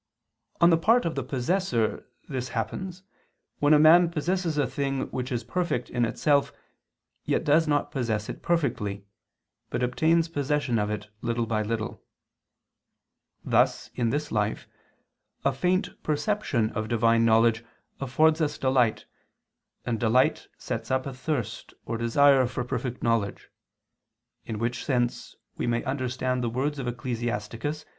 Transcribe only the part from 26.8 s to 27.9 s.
Ecclus.